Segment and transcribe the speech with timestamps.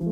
[0.00, 0.10] What's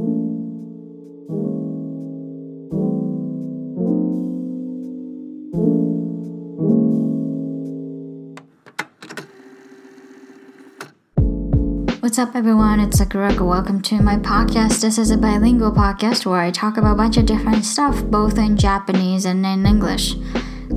[12.18, 12.80] up, everyone?
[12.80, 13.48] It's Sakurako.
[13.48, 14.80] Welcome to my podcast.
[14.80, 18.38] This is a bilingual podcast where I talk about a bunch of different stuff, both
[18.38, 20.16] in Japanese and in English.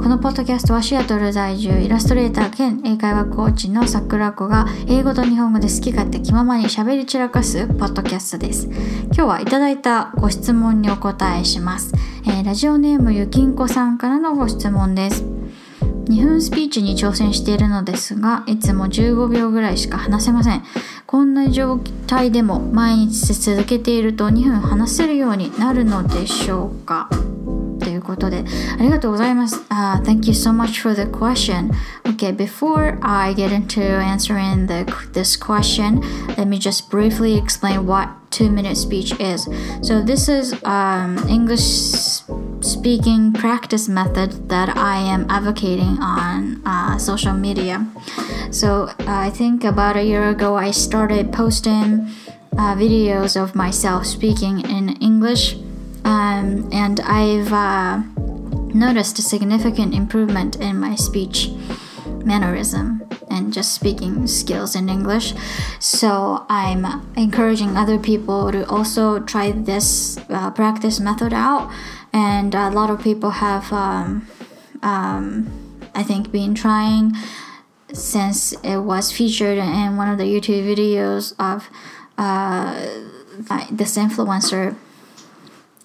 [0.01, 8.67] このポッドキャストはシアトル在住イラストレーター兼英会話コーチの桜子が英語と日本語で好き勝手気ままに喋り散らかすポッドキャストです。
[8.67, 11.93] 今日はいただいたご質問にお答えします。
[12.25, 15.25] えー、ラジオネームゆきんこさんからのご質問です。
[16.09, 20.63] 2分スピーチに挑戦しているのですがいつも15秒ぐらいしか話せません
[21.05, 27.09] こんな状態でも毎日続けていると2分話せるようになるのでしょうか？
[28.08, 28.44] ことで
[28.78, 31.70] ありがとうございます、uh, Thank you so much for the question
[32.04, 36.00] Okay, before I get into answering the, this question
[36.36, 39.48] let me just briefly explain what two minute speech is
[39.82, 42.22] so this is um, English
[42.64, 47.86] speaking practice method that I am advocating on uh, social media.
[48.50, 52.08] So uh, I think about a year ago, I started posting
[52.56, 55.56] uh, videos of myself speaking in English,
[56.09, 58.01] um, and I've uh,
[58.73, 61.49] noticed a significant improvement in my speech
[62.25, 65.33] mannerism and just speaking skills in English.
[65.79, 66.83] So I'm
[67.15, 71.71] encouraging other people to also try this uh, practice method out
[72.13, 74.27] and a lot of people have um,
[74.81, 75.49] um,
[75.93, 77.13] i think been trying
[77.93, 81.69] since it was featured in one of the youtube videos of
[82.17, 82.73] uh,
[83.71, 84.75] this influencer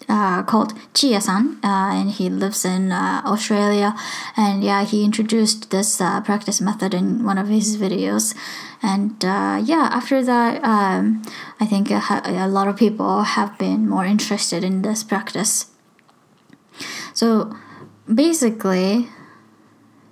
[0.08, 3.94] uh, called Chia San, uh, and he lives in uh, Australia.
[4.36, 8.34] And yeah, he introduced this uh, practice method in one of his videos.
[8.82, 11.22] And uh, yeah, after that, um,
[11.60, 15.66] I think a, a lot of people have been more interested in this practice.
[17.12, 17.56] So
[18.12, 19.08] basically,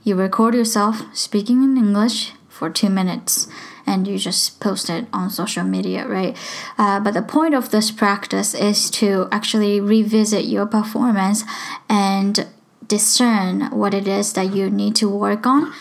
[0.04, 3.48] you record yourself speaking in English for two minutes
[3.86, 6.36] and you just post it on social media, right?
[6.78, 11.44] Uh, but the point of this practice is to actually revisit your performance
[11.88, 12.46] and
[12.86, 15.72] discern what it is that you need to work on.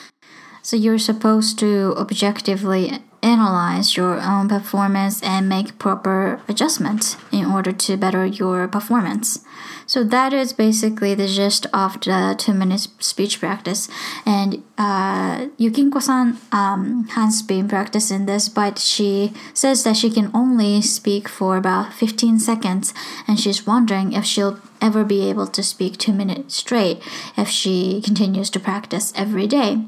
[0.61, 7.71] So you're supposed to objectively analyze your own performance and make proper adjustments in order
[7.71, 9.45] to better your performance.
[9.85, 13.89] So that is basically the gist of the two minutes speech practice.
[14.25, 20.81] And uh, Yukinko-san um, has been practicing this, but she says that she can only
[20.81, 22.93] speak for about 15 seconds,
[23.27, 27.01] and she's wondering if she'll ever be able to speak two minutes straight
[27.37, 29.85] if she continues to practice every day.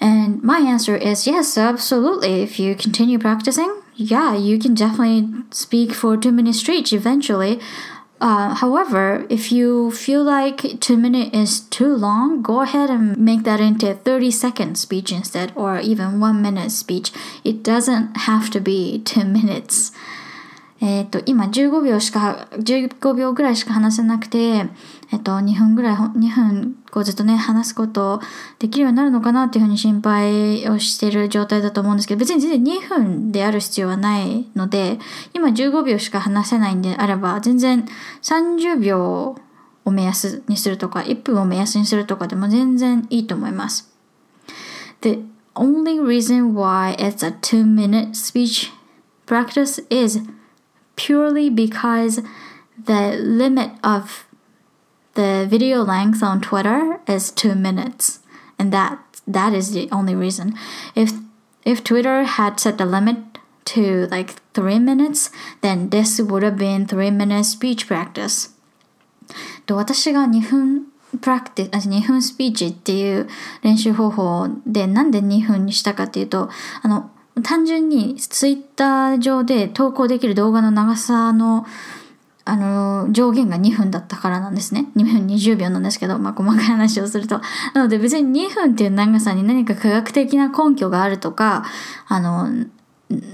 [0.00, 2.42] And my answer is yes, absolutely.
[2.42, 7.60] If you continue practicing, yeah, you can definitely speak for two minutes straight eventually.
[8.20, 13.44] Uh, however, if you feel like two minutes is too long, go ahead and make
[13.44, 17.12] that into a 30 second speech instead, or even one minute speech.
[17.44, 19.92] It doesn't have to be two minutes.
[20.80, 24.38] えっ、と、今15秒しか、15秒ぐらいしか話せなくて、
[25.10, 28.20] えっ、と、2分ぐらい、2分、こうずっとね、話すこと
[28.60, 35.00] できるようになるのかなっていうふうに心配をしてる状態だと思うんですけど、別に全然2分である必要はないので、
[35.34, 37.84] 今15秒しか話せないんであれば、全然
[38.22, 39.36] 30秒
[39.84, 43.92] を目安にするとか、1分を目安にするとかでも全然いいと思います。
[45.00, 45.24] The
[45.56, 48.70] only reason why it's a two minute speech
[49.26, 50.20] practice is
[50.97, 52.21] purely because
[52.85, 54.25] the limit of
[55.15, 58.19] the video length on Twitter is two minutes,
[58.57, 60.55] and that that is the only reason.
[60.95, 61.11] If
[61.65, 63.17] if Twitter had set the limit
[63.65, 65.31] to like three minutes,
[65.61, 68.49] then this would have been three minutes speech practice.
[69.65, 70.87] と私が2分
[71.21, 73.29] プラクティ2分スピーチっていう
[73.61, 76.49] 練習方法でなんで2分にしたかっていうと
[76.81, 77.11] あの
[77.42, 81.66] 単純にツイッター上で投稿できる動画の長さの
[82.44, 84.86] あの上限が2分だったからなんですね。
[84.96, 87.42] 2分20秒なんですけど、まあ、細かい話をすると。
[87.74, 91.66] なので別に2分っていう長さに何か科学的な根拠があるとか、
[92.06, 92.48] あの、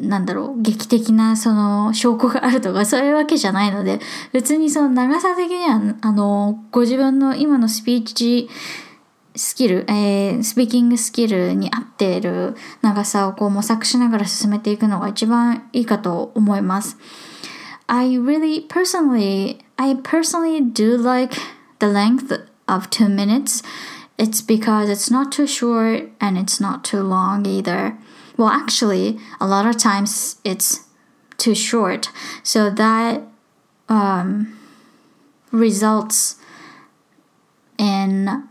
[0.01, 4.01] なんだろう、劇的なその証拠があるとか そういうわけじゃないので、
[4.33, 8.49] 別にその長さ的には、あの、ご自分の今のスピーチ
[9.36, 16.98] スキル、えー、スピーキングスキルに合っている長さをこう模索しながら進めていくのが一番いいかと思います。
[17.88, 21.36] I really personally, I personally do like
[21.80, 22.32] the length
[22.68, 23.64] of two minutes.
[24.18, 27.98] It's because it's not too short and it's not too long either.
[28.38, 30.86] Well, actually, a lot of times it's
[31.38, 32.10] too short.
[32.44, 33.24] So that
[33.88, 34.60] um,
[35.52, 36.36] results
[37.78, 38.44] in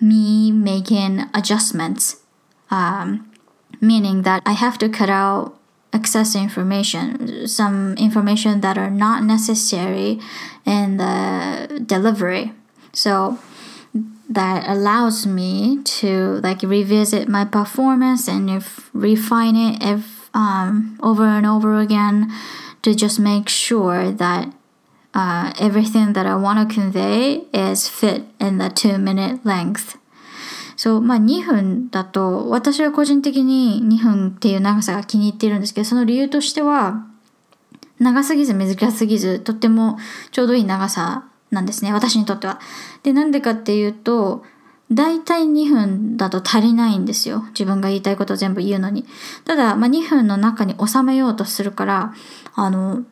[0.00, 2.16] me making adjustments,
[2.70, 3.30] um,
[3.80, 5.58] meaning that I have to cut out
[5.92, 10.20] excess information, some information that are not necessary
[10.66, 12.52] in the delivery.
[12.92, 13.38] So
[14.28, 21.24] that allows me to like revisit my performance and if refine it if, um, over
[21.24, 22.30] and over again
[22.82, 24.52] to just make sure that
[25.18, 29.98] uh, everything that I want to convey is fit in the two minute length.
[30.76, 37.04] そう、まあ2分だと、私は個人的に2分っていう長さが気に入っているんですけど、その理由としては、
[37.98, 39.98] 長すぎず短すぎず、とっても
[40.30, 42.60] ちょうどいい長さなんですね、私にとっては。
[43.02, 44.44] で、なんでかっていうと、
[44.92, 47.44] 大体2分だと足りないんですよ。
[47.48, 49.04] 自分が言いたいことを全部言うのに。
[49.44, 52.14] ただ、まあ、2分の中に収めようとするから、
[52.54, 53.02] あの、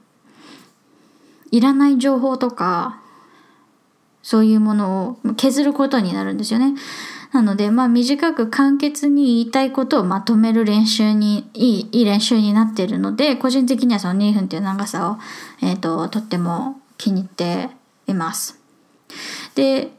[1.51, 3.01] いらない情報とか、
[4.23, 6.75] そういうものを削ることになるんですよね。
[7.33, 15.19] なので、まあ短く簡潔に言いたいことをまとめる練習に、いい、いい練習になっているので、個人的にはその2分っていう長さを、
[15.61, 17.69] えっ、ー、と、とっても気に入って
[18.07, 18.59] います。
[19.55, 19.91] で、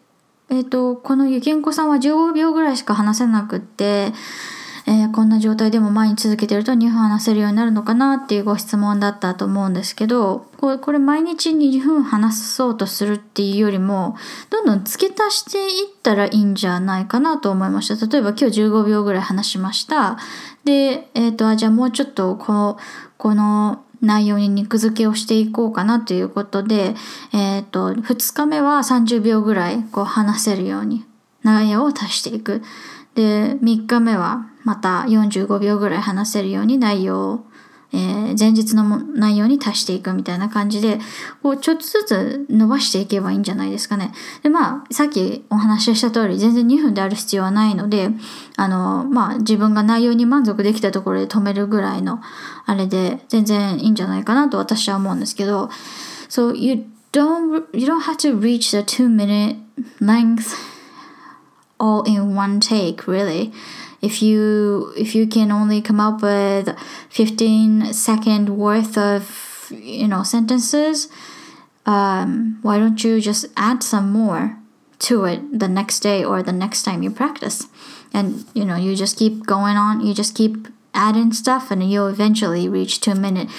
[0.50, 4.13] えっ、ー、と、このゆけんこさんは15秒ぐらいしか話せなくって、
[4.89, 14.16] えー、こんな状態でも前に続けてると2分話せるようになるのかなっていうご質問だったと思うんですけどこれこれ毎日2分話そうとするっていうよりも
[14.50, 20.18] どんどん付け足していったらいいんじゃないかなと思いました例えば今日15秒ぐらい話しました
[20.63, 22.78] で、えっ、ー、とあじゃあもうちょっとこの
[23.18, 26.94] この内容に肉付けをしていこうかなということで、
[27.34, 31.04] えっ、ー、と2日目は30秒ぐらいこう話せるように
[31.44, 32.62] 内容を足していく。
[33.16, 37.45] で、3日目はまた45秒ぐらい話せるように内容を、
[37.93, 40.99] えー、前日の内容に足していくみたいな感じで、
[41.41, 44.11] こうちょっとずつ伸ばしていけばいいんじゃないですかね。
[44.43, 48.09] で、まあ、さっきお話しした通り、全然2分である必要はないので、
[48.57, 52.19] あの、まあ、自分が内容に満足できたところで止めるぐらいの、
[52.65, 55.69] あれで、全然いいんじゃないかなと私は思うんですけど、
[56.27, 56.83] So you
[57.13, 59.55] don't, you don't have to reach the two minute
[60.01, 60.57] length
[61.79, 63.53] all in one take really
[64.01, 66.77] if you if you can only come up with
[67.09, 71.09] 15 second worth of you know sentences
[71.88, 74.57] um, why don't you just add some more
[74.99, 77.67] to it the next day or the next time you practice?
[78.13, 82.07] And you know you just keep going on you just keep adding stuff and you'll
[82.07, 83.50] eventually reach two minute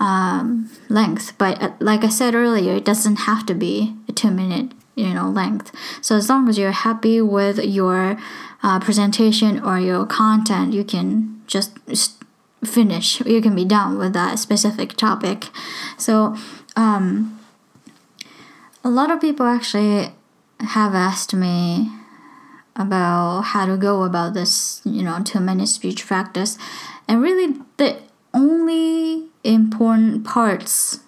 [0.00, 1.36] um, length.
[1.38, 5.12] But uh, like i said earlier it doesn't have to be a two minute you
[5.12, 5.72] know length.
[6.00, 8.16] So as long as you're happy with your
[8.64, 11.78] uh, presentation or your content you can just
[12.64, 13.20] finish.
[13.20, 15.50] You can be done with that specific topic.
[15.98, 16.34] So
[16.74, 17.38] um,
[18.82, 20.12] a lot of people actually
[20.60, 21.90] have asked me
[22.74, 26.56] about how to go about this you know two minute speech practice.
[27.06, 27.98] And really the
[28.32, 31.00] only important parts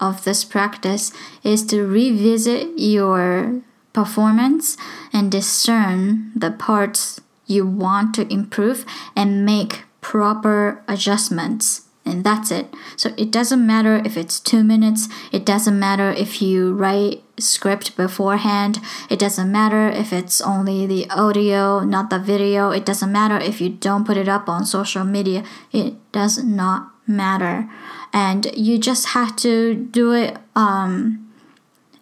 [0.00, 1.12] of this practice
[1.44, 3.62] is to revisit your
[3.98, 4.76] performance
[5.12, 8.86] and discern the parts you want to improve
[9.16, 11.82] and make proper adjustments.
[12.04, 12.72] And that's it.
[12.96, 17.96] So it doesn't matter if it's two minutes, it doesn't matter if you write script
[17.96, 18.78] beforehand,
[19.10, 23.60] it doesn't matter if it's only the audio, not the video, it doesn't matter if
[23.60, 27.68] you don't put it up on social media, it does not matter
[28.12, 31.27] and you just have to do it um,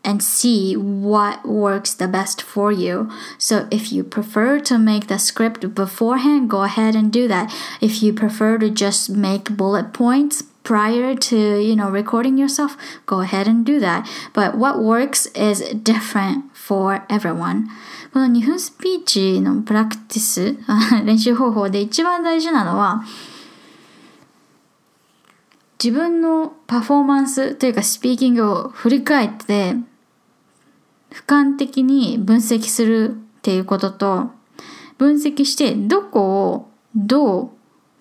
[0.06, 3.10] and see what works the best for you.
[3.38, 7.54] So if you prefer to make the script beforehand, go ahead and do that.
[7.82, 13.22] If you prefer to just make bullet points prior to, you know, recording yourself, go
[13.22, 14.10] ahead and do that.
[14.34, 17.70] But what works is different for everyone.
[18.14, 20.58] この2分スピーチのプラクティス
[21.06, 23.06] 練習方法で一番大事なのは
[25.82, 29.76] 自分のパフォーマンスというかスピーキングを振り返って
[31.17, 34.31] 俯瞰的に分析するっていうことと
[34.99, 37.51] 分析してどこをどう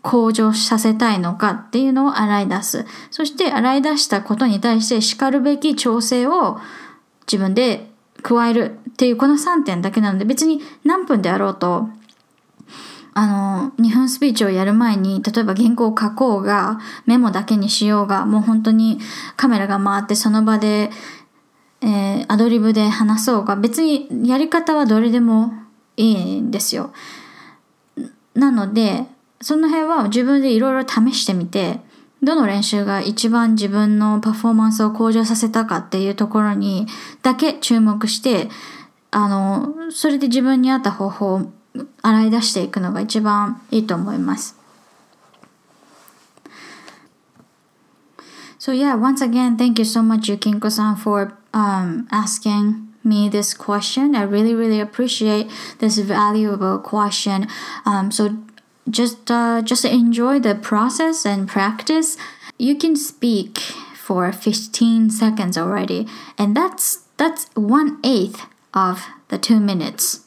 [0.02, 2.86] 向上させたいのかっていうのを洗い出す。
[3.10, 6.60] そして洗い出したことに対して叱るべき調整を
[7.26, 7.90] 自分で
[8.22, 11.90] 加えるっていうこの3点だけなので別に何分であろうと
[13.18, 19.00] あの、2分スピーチをやる前に、例えば原稿を書こうが、メモだけにしようが、もう本当に
[19.38, 20.92] カメラが回ってその場で、
[21.86, 25.54] えー、アドリブで話そうが、別にやり方はどれでも
[25.96, 26.92] いいんですよ。
[28.34, 29.06] なので、
[29.40, 31.80] その辺は自分でいろいろ試してみて、
[32.24, 36.88] どの練習が一番自分のパフォーマンスを向上させたかっていうところに
[37.22, 38.50] だけ注目して
[39.12, 41.42] あのそれで自分に合った方法を
[42.02, 44.58] 洗い出していくのが一番いいと思います。
[48.58, 54.15] So yeah, once again, thank you so much, Yukinko-san, for um, asking me this question.
[54.15, 57.47] I really, really appreciate this valuable question.
[57.85, 58.37] Um, so
[58.89, 62.17] just uh, just enjoy the process and practice.
[62.59, 63.59] You can speak
[63.95, 66.07] for 15 seconds already,
[66.37, 70.27] and that's that's one eighth of the two minutes.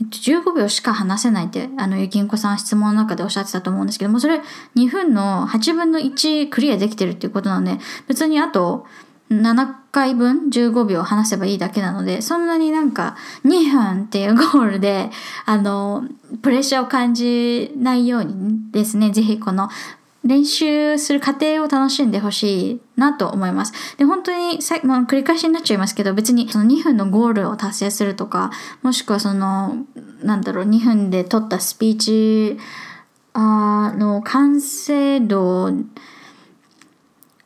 [0.00, 4.40] 15秒しか話せないって、あの、ゆきんこさん質問の中でおっしゃってたと思うんですけども、それ
[4.76, 8.86] 2分の8分の1クリアできてるっていうことなので、別にあと
[9.41, 15.09] 7回分？15秒話せばいいだけなので、そんなになんか2分っていうゴールで、
[15.45, 16.03] あの、
[16.41, 19.69] プレッシャーを感じないようにですね、ぜひこの
[20.23, 23.97] 練習する過程を楽しんでほしいなと思います。
[23.97, 29.85] で、本当にさ、まあ、繰り返しになっちゃいますけど、別にその2分のゴールを達成するとか、もしくはその、
[30.21, 32.57] なんだろう、2分で撮ったスピーチ
[33.33, 35.71] あの完成度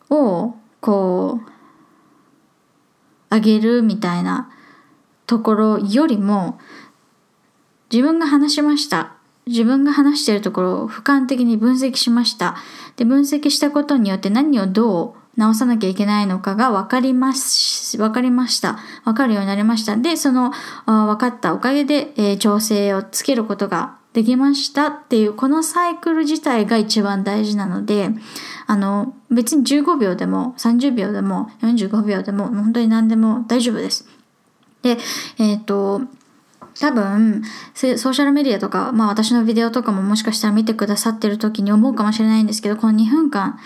[0.10, 1.57] をこう
[3.30, 4.50] 上げるみたいな
[5.26, 6.60] ところよりも
[7.92, 9.18] 自分が話しました
[9.48, 12.58] 自分が話しているところを俯瞰的に分析しました。
[12.98, 18.78] で、分析したことによって何をどう直さなきゃいけないのかが分かります、分かりました。
[19.06, 19.96] 分かるようになりました。
[19.96, 20.52] で、その
[20.86, 28.10] 分かったおかげで、えー、調整をつけることができましたっていうこのサイクル自体が一番大事なので
[28.66, 34.08] あの別に15秒でも30秒でも45秒でも本当に何でも大丈夫です。
[34.82, 34.98] で
[35.38, 36.02] えっ、ー、と
[36.80, 37.44] 多分
[37.76, 43.60] ソーシャルメディアとか、まあ私のビデオとかももしかしたら見てくださってる時に思うかもしれないんですけど、この2分間、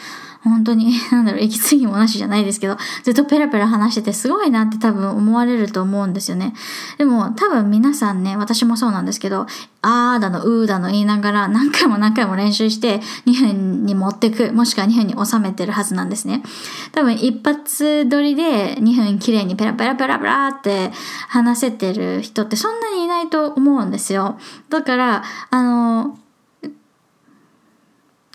[0.44, 6.54] 本当に、 なんだろう、息継ぎもなしじゃないですけど、ずっとペラペラ話しててすごいなって多分思われると思うんですよね。
[6.98, 9.46] でも多分皆さんね、私もそうなんですけど、
[9.84, 16.44] あーだの、うーだの言いながら何回も何回も練習して2分に持ってく、もしくは2分に収めてるはずなんですね。
[16.92, 20.92] 多分一発撮りで2分綺麗にペラペラペラペラって
[21.30, 24.40] 話せてる人ってそんなにいないと思うんですよ。
[24.70, 26.18] だから、あの、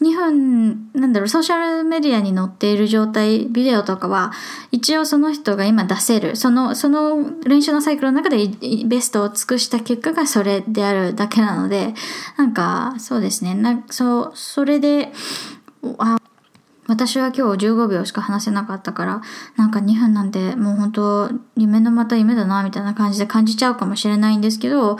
[0.02, 4.32] 2分、なんだろう、ソーシャルメディアに載っている状態、ビデオとかは、
[4.70, 8.46] 一応その人が今出せる、その、その練習のサイクルの中で
[8.84, 11.94] ベストを尽くした結果がそれであるだけなので、
[12.36, 15.12] なんか、そうですね、なそう、それで、
[15.98, 16.18] あ、
[16.88, 19.22] 私は今日15秒しか話せなかったから、
[19.56, 24.98] なんか2分なんてもう本当夢のまた夢だな、みたいな感じで感じちゃうかもしれないんですけど、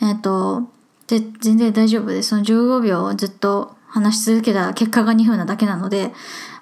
[0.00, 0.70] えっ、ー、と、
[1.06, 2.30] 全然大丈夫です。
[2.30, 6.11] その15秒をずっと話し続けた結果が2分なだけなので、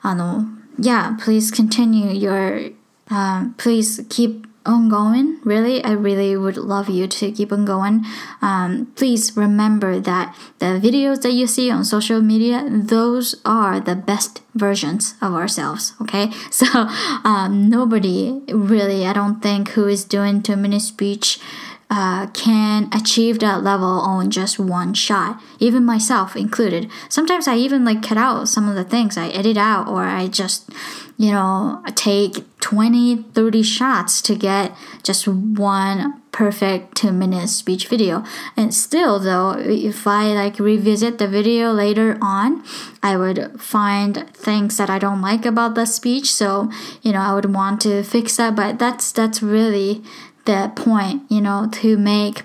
[0.02, 0.46] あの、
[0.80, 2.74] yeah, please continue your,
[3.10, 5.40] uh, please keep on going.
[5.44, 8.06] Really, I really would love you to keep on going.
[8.42, 13.96] Um, please remember that the videos that you see on social media, those are the
[13.96, 15.94] best versions of ourselves.
[16.02, 16.66] Okay, so
[17.24, 21.40] um, nobody really, I don't think, who is doing two minute speech
[21.89, 26.91] uh, can achieve that level on just one shot, even myself included.
[27.09, 30.27] Sometimes I even like cut out some of the things I edit out, or I
[30.27, 30.69] just,
[31.17, 38.25] you know, take 20, 30 shots to get just one perfect two minute speech video.
[38.57, 42.65] And still, though, if I like revisit the video later on,
[43.03, 46.33] I would find things that I don't like about the speech.
[46.33, 50.03] So, you know, I would want to fix that, but that's, that's really
[50.47, 52.45] the point, you know, to make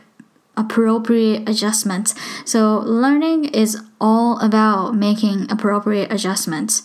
[0.58, 2.14] appropriate adjustments.
[2.46, 6.84] So learning is all about making appropriate adjustments.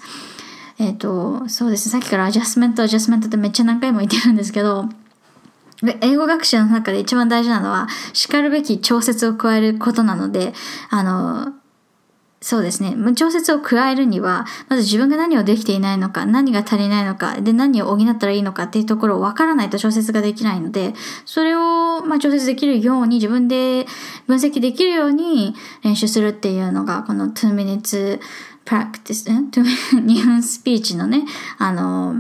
[0.79, 1.93] えっと、そうですね。
[1.93, 4.85] さっきからアジャスメント、アジャスメントってめっちゃ何回も言ってるんですけど、
[6.03, 10.53] 英語学習の中で一番大事なのは、叱るべき調節を加えることなので、
[10.91, 11.55] あの、
[12.47, 12.95] そうですね。
[13.17, 23.85] 調節を加えるには、まず自分が何をできていないのか、何が足りないのか、で何を補ったらいいのかっていうところを分からないと調節ができないので、それを、ま、調節できるように、自分で
[24.29, 28.21] 分析できるように練習するっていうのが、この2 minutes
[28.65, 31.25] practice、2分 スピーチのね、
[31.59, 32.15] あの、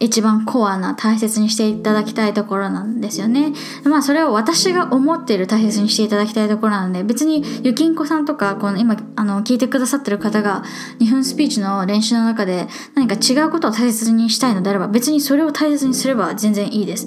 [0.00, 3.52] 一番コアな大切にしていただきたいところなんですよね。
[3.84, 10.62] まあそれを私が思っている大切にしていただきたいところなので別にゆきんこさんとかこの今あの聞いてくださってる方が
[11.00, 17.06] 2分スピーチの練習の中で何か違うことを大切にしたいのであれば別にそれを大切にすれば全然いいです。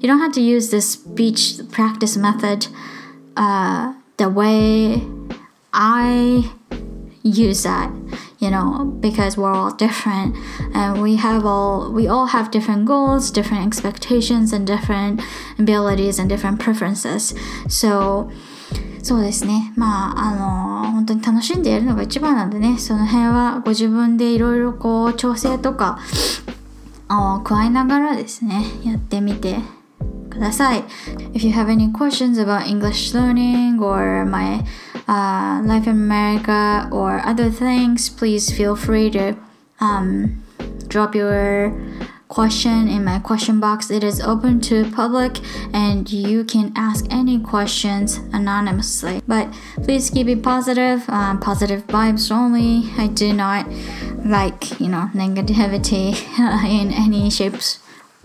[0.00, 2.68] You don't have to use the speech practice method、
[3.34, 5.02] uh, the way
[5.72, 6.44] I
[7.24, 7.90] use that.
[8.39, 10.35] you know because we're all different
[10.73, 15.21] and we have all we all have different goals different expectations and different
[15.57, 17.35] abilities and different preferences
[17.67, 18.29] so
[19.03, 19.73] そうですね。
[19.75, 25.99] まあ、あの、本当に楽しんでやるのが一番なんでね、その辺はご自分でいろいろこう、調整とか
[27.09, 29.57] を加えながらですね、やってみて
[30.29, 30.83] ください。
[31.33, 34.63] If you have any questions about English learning or my
[35.07, 39.35] uh, life in America or other things, please feel free to
[39.79, 40.43] um,
[40.87, 41.73] drop your
[42.33, 43.91] question in my question box.
[43.91, 45.39] It is open to public
[45.71, 49.21] and you can ask any questions anonymously.
[49.27, 52.89] But please keep it positive, um, positive vibes only.
[52.97, 53.67] I do not
[54.25, 56.17] like, you know, negativity
[56.65, 57.79] in any shapes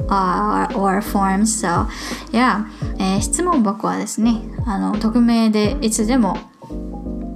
[0.08, 1.60] uh, or forms.
[1.60, 1.86] So,
[2.32, 2.64] yeah.
[2.98, 6.38] えー、質問箱はですね、あの、匿名でいつでも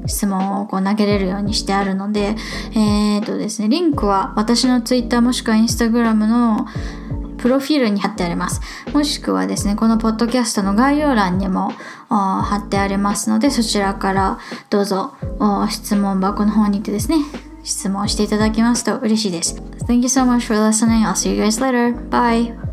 [0.08, 2.36] 質問をこう投げれるようにしてあるので、
[2.74, 6.66] えっ、ー、とですね、リンクは私の Twitter もしくは Instagram の
[7.38, 8.62] プロフィールに貼ってあります。
[8.94, 11.72] もしくはですね、このポッドキャストの概要欄にも
[12.10, 15.14] 貼ってありますので、そちらからどうぞ
[15.70, 17.18] 質問箱の方に行ってですね、
[17.64, 19.56] 質問していただきますと嬉しいです。
[19.88, 21.06] Thank you so much for listening.
[21.06, 21.94] I'll see you guys later.
[22.10, 22.67] Bye!